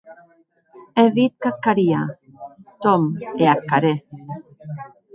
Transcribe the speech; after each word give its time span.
È 1.01 1.05
dit 1.17 1.33
qu'ac 1.41 1.61
haria, 1.69 2.01
Tom, 2.83 3.01
e 3.43 3.55
ac 3.55 3.69
harè. 3.75 3.95